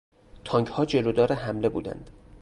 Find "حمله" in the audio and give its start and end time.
1.33-1.69